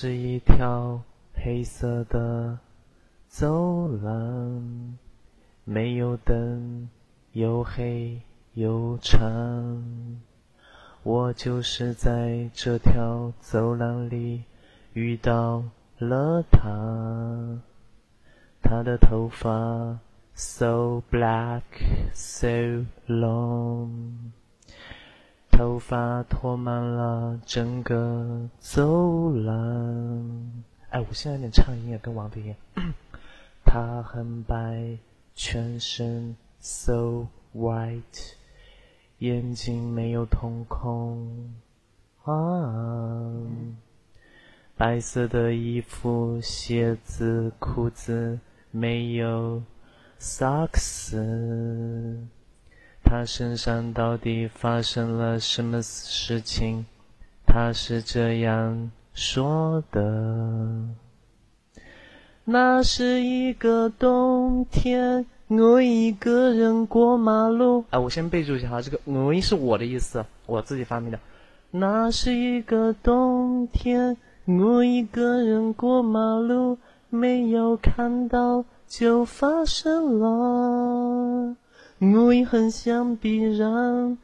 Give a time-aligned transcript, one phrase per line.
[0.00, 0.98] 着一条
[1.34, 2.58] 黑色的
[3.28, 4.96] 走廊，
[5.64, 6.88] 没有灯，
[7.32, 8.18] 又黑
[8.54, 10.18] 又长。
[11.02, 14.42] 我就是在这条走廊里
[14.94, 15.62] 遇到
[15.98, 17.60] 了他，
[18.62, 19.98] 他的头发
[20.32, 21.60] so black
[22.14, 24.29] so long。
[25.60, 30.64] 头发拖满了整个走廊。
[30.88, 32.56] 哎，我现在有点唱音啊，跟王菲一样。
[33.62, 34.96] 他很白，
[35.34, 38.32] 全身 so white，
[39.18, 41.52] 眼睛没有瞳孔
[42.24, 43.30] 啊。
[44.78, 48.40] 白色的衣服、鞋子、裤子，
[48.70, 49.62] 没有
[50.18, 51.14] socks。
[53.10, 56.84] 他身上到底发生了什么事情？
[57.44, 60.84] 他是这样说的：
[62.44, 67.84] 那是一个冬天，我一个人过马路。
[67.90, 71.18] 哎，我先备注一下哈，这个“我”是我的意思，我自己发明的。
[71.72, 81.56] 那是一个冬天，我一个人过马路，没有看到就发生了。
[82.00, 84.16] 我也很想避让，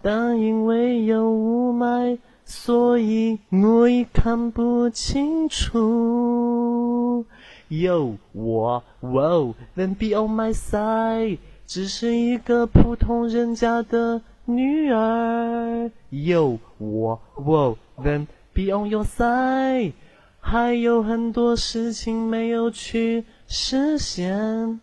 [0.00, 7.26] 但因为有雾霾，所以我也看不清楚。
[7.68, 15.90] Yo，我，Wow，Then be on my side，只是一个普通人家的女儿。
[16.12, 19.94] Yo，我，Wow，Then be on your side，
[20.38, 24.80] 还有很多事情没有去实现，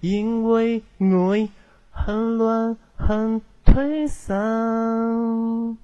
[0.00, 1.48] 因为我。
[1.96, 5.78] 很乱，很颓丧。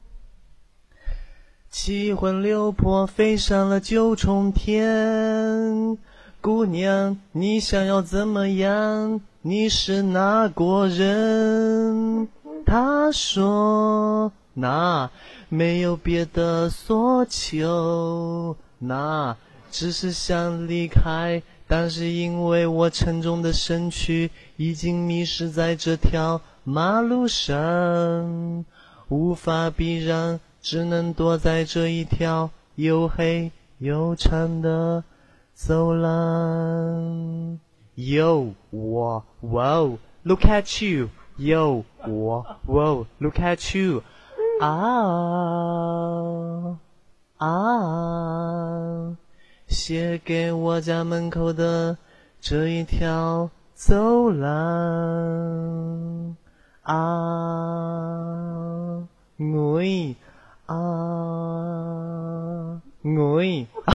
[1.71, 5.97] 七魂六魄飞上了九重天。
[6.43, 9.21] 姑娘，你想要怎么样？
[9.41, 12.29] 你是哪国人？
[12.67, 15.11] 他说：那
[15.49, 19.37] 没有别的所求，那
[19.71, 21.43] 只是想离开。
[21.75, 28.67] 但是因为我沉重的身躯已经迷失在这条马路上，
[29.09, 35.03] 无法避让，只能躲在这一条又黑又长的
[35.55, 37.59] 走廊。
[37.97, 44.03] Yo，我，Wow，Look at you，Yo，我，Wow，Look at you，
[44.61, 44.69] 啊，
[46.69, 46.92] 啊。
[49.93, 51.99] 借给我家门口的
[52.41, 54.49] 这一条走廊
[56.81, 56.97] 啊，
[59.37, 59.83] 我
[60.65, 60.75] 啊，
[63.03, 63.43] 我。